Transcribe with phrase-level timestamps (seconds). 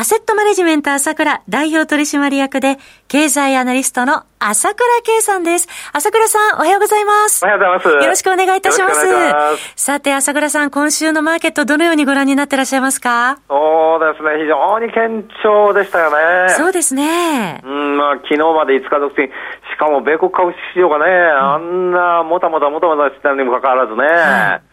[0.00, 5.68] アセットマネジメント朝倉代表取締役で、経済アナリストの朝倉圭さんです。
[5.92, 7.44] 朝倉さん、おはようございます。
[7.44, 8.04] おはようございます。
[8.04, 9.06] よろしくお願いいたします。
[9.06, 13.40] ますさて、朝倉さん、今週のマーケット、どのようにご覧になってらっしゃいますか？
[13.46, 16.10] そうですね、非常に堅調でしたよ
[16.46, 16.48] ね。
[16.54, 17.60] そうですね。
[17.62, 19.28] うん、まあ、昨日まで5日続き、し
[19.78, 24.69] かも米国株式市場がね、うん、あんなもたもたもたもたしてたにもかかわらずね、はい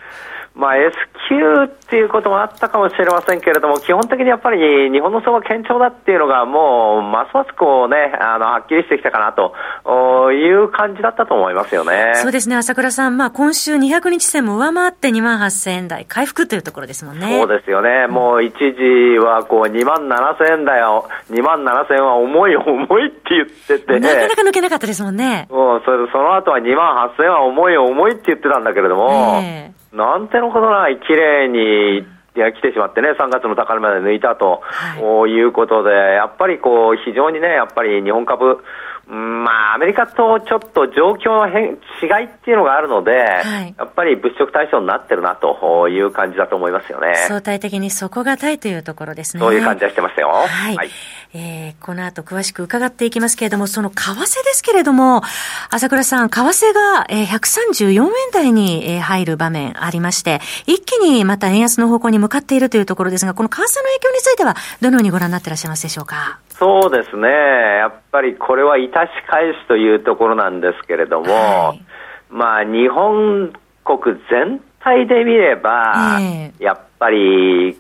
[0.58, 0.96] まあ、S
[1.30, 12.14] q っていうこともあったかもしれませんけれども、基本的にやっぱり日本の相場堅調だっていうのが、もうますますこうね、あのはっきりしてきたかなという感じだったと思いますよね。
[12.16, 17.38] そうですね、朝倉さん、まあ、今週200日線も上回って2万8000円台、回復というところですもんね。
[17.40, 25.48] そうですよね、もう一時はこう2万7000円台を、2万7000円は重い重いって言ってて、なかなか抜けなかったですもんね。
[25.52, 38.64] もうそれその後は2万8000円は重い重いって言ってたんだけれども、えーなんてのことない、綺麗に、いや来てしまってね、3月の高値まで抜いたと、はい、いうことで、やっぱりこう、非常にね、やっぱり日本株、
[39.10, 47.16] まあ、アメリカとちょっと状況の変違いっていうのがあるので、はい、やっぱり物色対象になってるなという感じだと思いますよね。
[47.16, 49.42] 相対的に底堅いというところですね。
[49.42, 50.28] そういう感じはしてましたよ。
[50.30, 50.76] はい。
[50.76, 50.90] はい、
[51.34, 55.22] えー、この後詳しく伺っていきますけれども、その為替ですけれども、
[55.70, 66.40] 朝倉さん、為替が、えー、134円台に、えー、入る場面ありまして、一気にまた円安の方向に向かっているというところですが、この為替の影響については、どのようにご覧になっていらっしゃいますでしょうか？
[66.60, 67.28] そうですね。
[67.30, 71.82] やっぱりこれは致し返しというところなんですけれども、はい、
[72.30, 73.54] まあ日本
[73.86, 77.78] 国全体で見れば、えー、やっぱり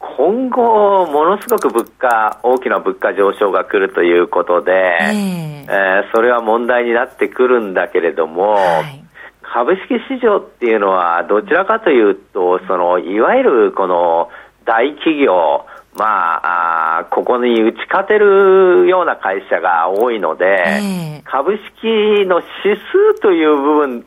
[0.00, 9.04] 今後、ものすごく物価、大きな物価上昇が来るということで、えー、えー、それは問題になってくるんだけれども、はい、
[9.42, 14.30] 株式市場っていうのはどちらかというと、そのいわゆるこの
[14.64, 15.66] 大企業、
[15.96, 22.78] まあ、あここに打ち勝てるような会社が多いので、えー、株式の指
[23.14, 24.04] 数という部分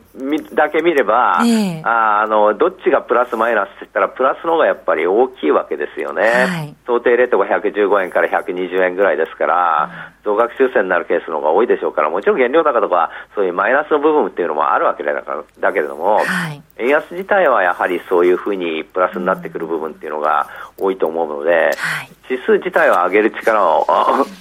[0.54, 6.22] だけ見れば、えー、ああの、どっちがプラスマイナスって言ったら、プラスの方がやっぱり大きいわけですよね。
[6.22, 23.86] はい、想定レートが115円から120円ぐらいですから、増額修正になるケースの方が多いでしょうから、もちろん原料高とか、そういうマイナスの部分っていうのもあるわけだからだけれども、はい、円安自体はやはりそういうふうにプラスになってくる部分っていうのが多いと思うので、はい、指数自体は上げる力を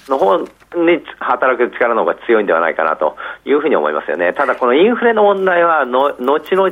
[0.08, 0.48] の方に
[1.20, 4.34] 働く力の方が強いんではないかなというふうに思いますよね。
[4.34, 6.72] ただこのインフレの問題はの、後々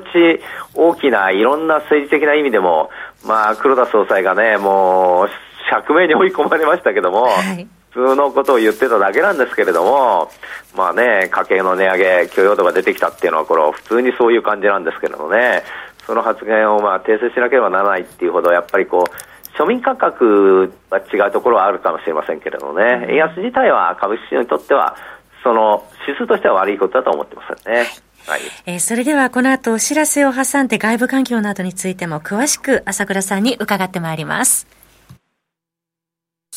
[0.74, 2.90] 大きないろんな政治的な意味でも、
[3.26, 5.30] まあ黒田総裁がね、もう
[5.70, 10.32] 釈明に追い込まれましたけども、はい普通のことを言ってただけなんですけれども、
[10.76, 15.64] まあね、家計の値上げ許容度が出てきたっていうのは、これは普通にそういう感じなんですけれどもね、
[16.08, 24.96] その発言をまあ訂正しなければならないっていうほど、やっぱりこう、庶民価格は違うところはあるかもしれませんけれどもね、円安自体は株式市場にとっては、
[25.44, 27.88] その指数としては悪いことだと思ってますよね。
[28.28, 34.81] はい、えー、それではこの後お知らせを挟んで外部環境などについても詳しく朝倉さんに伺ってまいります。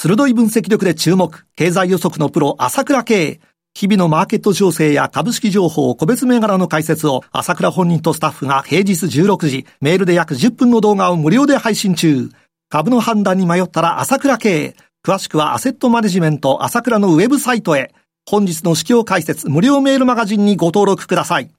[0.05, 3.41] 鋭い分析力で注目、経済予測のプロ、朝倉慶。
[3.73, 12.29] 日々のマーケット情勢や株式情報、個別銘柄の解説を、朝倉本人とスタッフが平日16時、メールで約10分の動画を無料で配信中。
[12.69, 14.77] 株の判断に迷ったら朝倉慶。
[15.03, 17.95] 詳しくはアセットマネジメント朝倉のウェブサイトへ。
[18.29, 21.51] 本日の指標解説無料メールマガジンにご登録ください。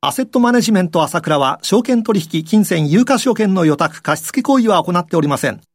[0.00, 5.60] アセットマネジメント朝倉は、証券取引、金銭、有価証券の予託、貸付行為は行っておりません。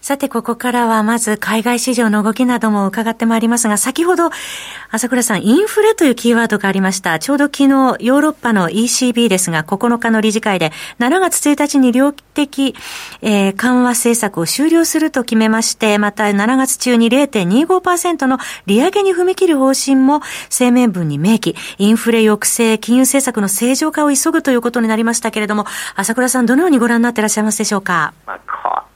[0.00, 4.30] さて、ここからはまず海外市場の動きなども伺ってまいりますが、先ほど、
[4.90, 7.18] 朝倉さん、インフレというキーワードがありました。
[7.18, 12.74] ちょうど昨日、ヨーロッパの ECB ですが、9日の理事会で、7月1日に量的、
[13.20, 28.14] えー、緩和政策を終了すると決めまして、また7月中に0.25%の利上げに踏み切る方針も声明文に明記、インフレ抑制、金融政策の正常化を急ぐということになりましたけれども、朝倉さん、どのようにご覧になっていらっしゃいますでしょうか？
[28.26, 28.89] まあ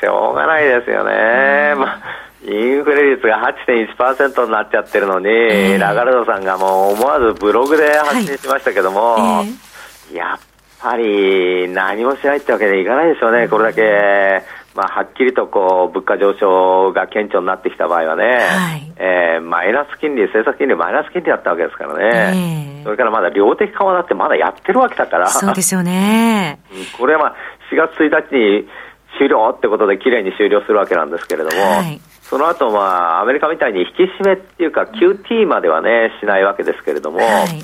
[0.00, 1.74] しょうがないですよね。
[1.76, 9.48] まあインフレ率が8.1%になっちゃってるのに、えー、ラガルドさんがもう思わずブログで発信しましたけども、はい。
[10.12, 10.38] えー、やっ
[10.80, 26.60] ぱり何もしないってわけにいかないでしょうね、これだけ、まあ、はっきりとこう物価上昇が顕著になってきた場合はね、はい、えー、マイナス金利、政策金利、マイナス金利だったわけですからね、えー、それからまだ量的緩和だってまだやってるわけだから、そうですよね。
[26.96, 27.36] これはまあ
[27.72, 28.68] 4月1日に
[29.16, 37.62] 終了ってことで、きれいに終了するわけなんですけれども、はい、その後まあアメリカみたいに引き締めっていうか、QT まではね、しないわけですけれども、はい。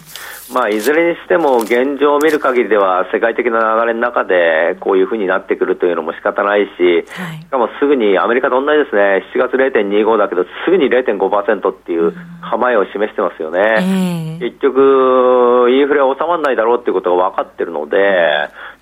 [0.53, 12.13] まあ、いずれにしても現状を見る限りでは世界的な流れの中でこういうふうになってくるというのも仕方ないし、はい、しかもすぐにアメリカと同じですね、7月0.25だけど、すぐに0.5%っていう
[12.43, 17.97] 構えを示してますよね、結局、インフレは収まらないだろうっていうことが分かってるので、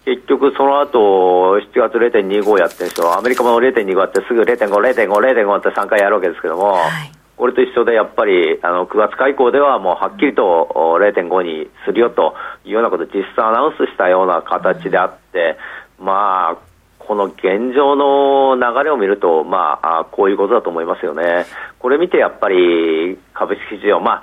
[0.05, 7.13] 結局その後、7月0.25やってる人は、アメリカも0.25やってすぐ0.5、0.5、0.5って3回やるわけですけども、はい
[7.43, 10.69] これと一緒でやっぱりあの9月開港ではもうはっきりと
[11.01, 12.35] 0.5にするよと
[12.65, 15.59] いうようなことを実際アナウンスしたような形であって、
[15.99, 16.59] まあ、
[17.01, 21.47] この現状の流れを見ると、まあ、こういうことだと思いますよね。
[21.81, 24.23] これ見てやっぱり株式市場、ま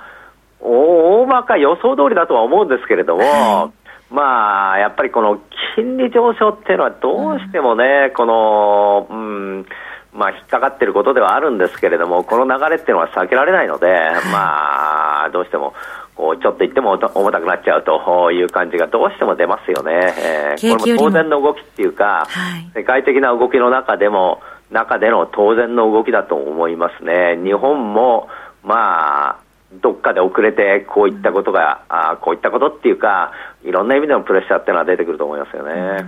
[0.60, 3.74] 大まか予想通りだとは思うんですけれども、
[4.10, 5.40] まあ、やっぱりこの
[5.76, 9.66] 金利上昇っていうのはどうしてもね、この、うん、
[10.12, 13.86] まあ、引っかかっていることではあるんですけれども、この流れっていうのは避けられないので、
[14.32, 15.74] まあ、どうしても、
[16.16, 20.12] こうちょっと言っても重たくなっちゃうという感じがどうしても出ますよね。
[20.18, 27.38] えー、これも当然の動きっていうか、はい、世界的な動きの中でも、中での当然の動きだと思いますね。
[27.42, 28.28] 日本も、
[28.62, 33.32] まあ、どっかで遅れて、こういったことが、あこういったことっていうか、
[33.62, 35.72] いろんな意味でのプレッシャーっていうのは出てくると思いますよね。
[35.72, 36.04] うん、や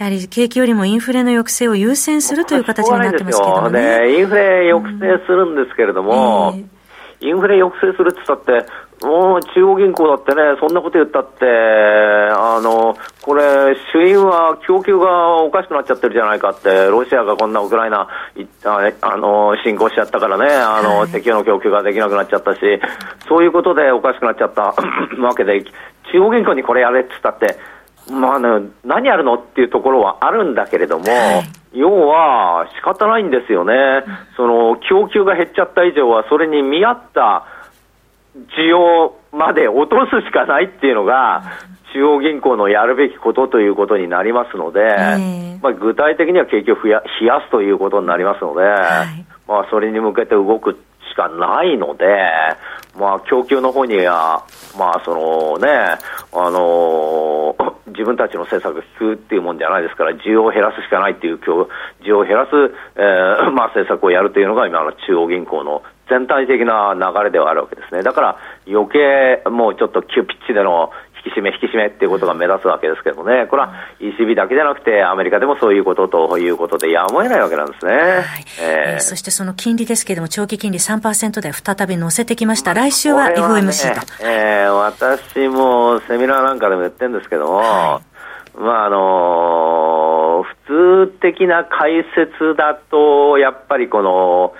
[0.00, 4.00] はり景気よりもインフレの抑制を優先するという形になってますけどね。
[4.00, 6.78] ねインフレ抑制するんですけれども、うんえー
[7.20, 8.66] インフレ抑制するって言ったって、
[9.02, 18.08] もう中央銀行だってね、そんなこと言ったって、あの、これ、主因は供給がおかしくなっちゃってるじゃないかって、ロシアがこんなウクライナ、
[19.02, 22.60] あの、侵攻しちゃったからね、あの、石油の供給ができなくなっちゃったし、
[23.28, 24.74] そういうことでおかしくなっちゃった
[25.22, 25.62] わけで、
[26.10, 27.56] 中央銀行にこれやれって言ったって、
[28.10, 31.42] まあね、何やるのっていうところはあるんだけれども、は
[31.72, 33.74] い、要は仕方ないんですよね、
[34.36, 37.44] その供給が減っちゃった以上は、それに見合った
[38.56, 41.42] 需要まで落とすしかないっていうのが、
[41.92, 44.80] 中央銀行のやるべきことということになりますので、
[45.62, 47.02] まあ、具体的には景気を冷や
[47.40, 50.78] すということになりますので、はい、まあ、それに向けて動く
[51.10, 52.04] しかないので、
[52.96, 54.44] まあ、供給の方には、
[54.78, 55.68] まあ、そのね、
[56.32, 61.66] あのー、 自分たちの政策が効くっていうもんじゃないですから、需要を減らすしかないっていう、需
[62.04, 62.50] 要を減らす、
[62.96, 68.02] えー、まあ、政策をやるというのが今の中央銀行の全体的な流れではあるわけですね。
[68.02, 70.90] だから余計もうちょっと急ピッチでの
[71.24, 77.92] 引き締め、引き締めっていうことが目立つわけですけどね、これは ECB だけじゃなくて、アメリカでもそういうことということで、やむを得ないわけなんですね。
[77.92, 78.24] はい
[78.60, 84.24] えー、そしてその金利ですけれども、長期金利3%で再び乗せてきました、来週は FOMC と。
[84.24, 88.00] ね、えー、私もセミナーなんかでも言ってるんですけども、は
[88.56, 94.54] い、まああのー、普通的な解説だと、やっぱりこの、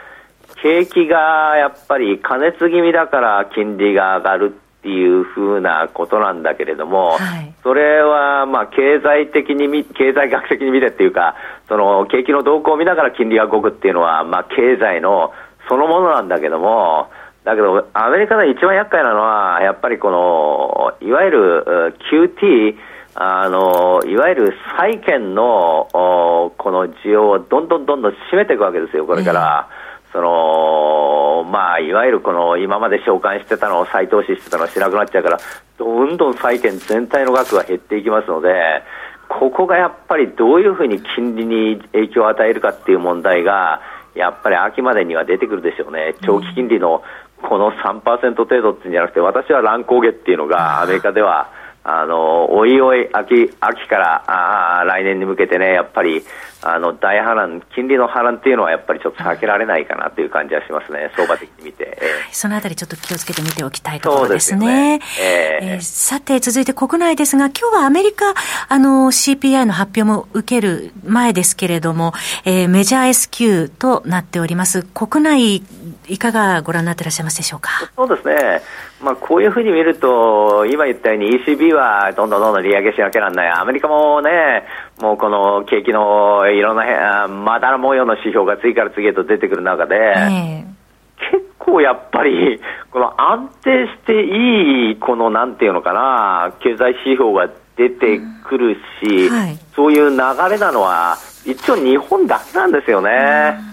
[0.62, 11.34] 景気がやっぱり加熱気味だから金利が上がるっていうふうなことなんだけれども、はい、それはまあ経済的に経済学的に見てっていうか、
[11.69, 15.32] その景気の動向を見ながら金利が動くっていうのは、まあ経済の
[15.69, 17.10] そのものなんだけども、
[17.44, 22.77] だけどアメリカで一番厄介なのは、やっぱりこの、いわゆる QT、
[23.20, 29.69] あのいわゆる債券のこの需要をどんどんどんどん締めていくわけですよ、これから。
[29.70, 35.38] えーそのまあ、いわゆるこの今まで償還してたのを再投資してたのをしなくなっちゃうから、
[35.79, 38.82] どんどん債券全体の額が減っていきますので、
[39.29, 43.81] ここがやっぱりどういうふうに金利に影響を与えるかっていう問題が、
[44.15, 47.03] やっぱり秋までには出てくるでしょうね、長期金利の
[47.43, 51.50] この3%程度っていうんじゃなくて、私は乱高下っていうのが、アメリカでは、
[51.84, 56.22] あのおいおい秋秋からあ来年に向けてね、やっぱり
[56.60, 61.96] あの大波乱、金利の波乱っていうのはやっぱりちょっと避けられないかなという感じはしますね、相場的に見て。
[62.00, 64.60] えー、そのあたりちょっと気をつけて見ておきたいところですね。
[64.60, 68.34] すねえー、えー、さて、続いて国内ですが、今日はアメリカ、
[68.69, 72.12] あの、CPI の発表も受ける前ですけれども、
[72.44, 74.82] えー、メジャー S q となっております。
[74.82, 75.62] 国内、
[76.08, 77.70] いかがご覧になっていらっしゃいますでしょうか？
[77.94, 78.62] そうですね。
[79.00, 83.48] まあ、こういうふうに見ると、今言ったように ECB はどんどんどんどん利上げしなきゃなんない。
[83.48, 84.65] アメリカもね、
[85.00, 100.17] もうこの景気のういろんなまだら模様の指標が次から次へと出てくる中で、えー、結構やっぱり、 この安定していい、このなんていうのかな、経済指標が出てくるし、はい、そういう流
[100.50, 103.69] れなのは、一応日本だけなんですよね。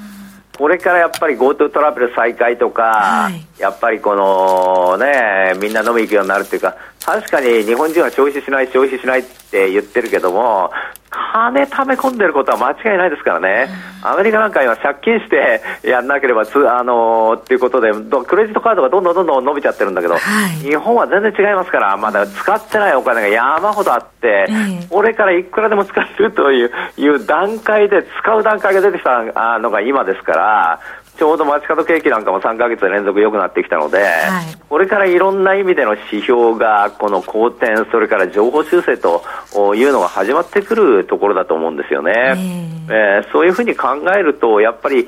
[0.57, 10.71] これからやっぱり GoTo トラベル再開とか、はい、やっぱりこのね、みんな飲み行くようになるっていうか、確かに日本人は消費しない、消費しないって言ってるけども、
[11.35, 13.67] 金溜め込んでることは間違いないですからね、
[14.01, 20.21] アメリカなんか今、借金して やんなければつ、あのー、っていうことで、クレジットカードがどんどんどんどん伸びちゃってるんだけど、はい、
[20.65, 24.47] 日本は全然違いますから、まだ使ってないお金が山ほどあって、
[24.89, 30.79] これからいくらでも使えるといういう段階で、使う段階が出てきたのが今ですから、
[31.17, 39.23] ちょうど街角景気なんかも3か月連続良くなってきたので、はい、これからいろんな意味での指標が、この好転、それから情報修正と
[39.75, 42.11] いうのが始まってくるところだと思うんですよね。
[42.89, 45.07] えー、えー、そういうふうに考えると、やっぱり、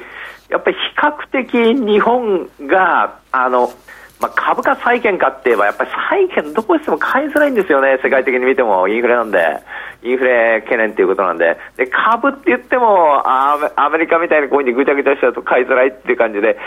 [0.50, 3.70] やっぱり比較的日本が、あの、
[4.20, 9.62] まあ、株価債券かって言えば、やっぱり債券どうしても買いづらいんですよね、世界的に見ても、インフレなんで。
[10.04, 16.58] インフレ懸念ということなんで、で株って言ってもアメリカみたいにこういうふうにぐちゃぐちゃしちゃうと買いづらいっていう感じで、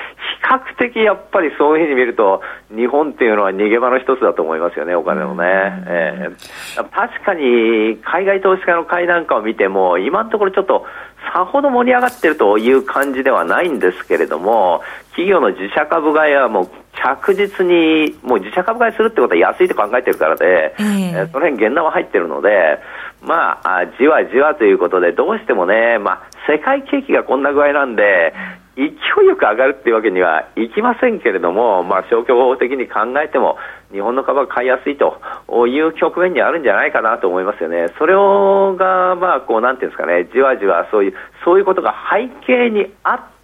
[0.43, 2.43] 比較的やっぱりそういうふうに見ると、
[2.75, 5.45] 日本っていうのは逃げ場の一つだと思いますよね、お金のね。
[5.87, 10.87] えー、確かに海外投資家の買いなんかを見ても、今のところちょっと
[11.33, 16.71] さほど盛り上がってるという感じではないんですけれども、企業の自社株買いはもう
[17.03, 22.79] 着実に、もう自社株買いするってことは安いと考えてるからで、えー、その辺現段は入ってるので、
[23.23, 28.35] まあ、じわじわということで、どうしてもね、まあ、世界景気がこんな具合なんで、
[28.77, 33.59] 勢いよく上がるっていうわけにはいきませんけれども、まあ、消去法的に考えても、
[33.93, 35.21] 日本の株は買いやすいと
[35.67, 37.89] いう局面にあるんじゃないかなと思いますよね。
[37.99, 41.15] それをが、まあ、こう、なんていうんですかね、じわじわそういう、
[41.45, 43.40] そういうことが背景にあって、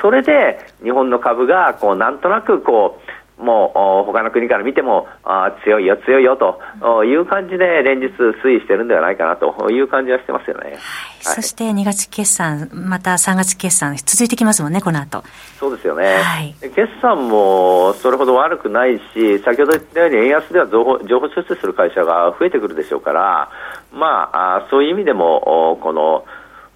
[0.00, 10.70] それで日本の株が、こう、なんとなく、こう、もう他の国から見てもあ強いよ、強いよという感じで連日推移してるんではないかなという感じはしてますよね。
[10.70, 10.78] はい、
[11.20, 15.22] そして2月決算、また3月決算、続いてきますもんね、この後。
[15.58, 23.48] そうですよね、はい、決算もそれほど悪くないし、先ほど言ったように円安では情報情報出世する会社が増えてくるでしょうから、
[23.92, 26.24] まあ、あそういう意味でも、この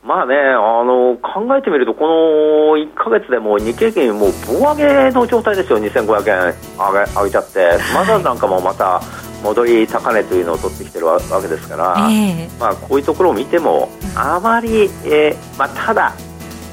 [0.05, 9.01] まあね、あの考えてみると、この1か月でも日経平均、もう棒上げの状態ですよ、2500円上げ上げちゃって、マザーズなんかもまた
[9.45, 16.13] 戻り高値というのを取ってきてるわけですから、えー、まあ、こういうところを見ても、あまり、えーまあ、ただ、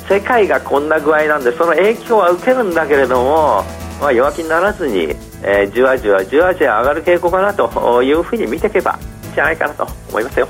[0.07, 3.63] 世界がこんな具合なんで、その影響は受けるんだけれども、
[4.01, 10.47] まあ、弱気にならずに、えー、じわじわじわじわ上がる傾向かなというふうに見ていけばいいんじゃないかなと思いますよ。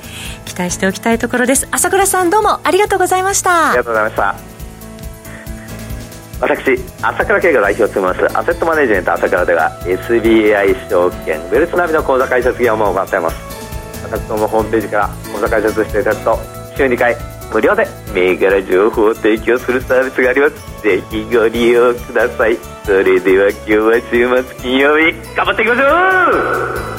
[0.59, 1.69] 期待しておきたいところです。
[1.71, 3.69] 朝倉さんどうもありがとうございました。
[3.69, 4.35] ありがとうございました。
[6.41, 13.37] 私朝倉慶が代表を務めますアセットマネジメント朝倉では SBI 証券ウェルスナビの口座開設業務を行っています。
[14.03, 16.39] 私どもホームページから口座開設していただくと
[16.75, 17.15] 週2回
[17.53, 20.83] 無料で銘柄情報を提供するサービスがあります。
[20.83, 22.57] ぜひご利用ください。
[22.83, 26.98] それでは今日は週末金曜日頑張っていきましょう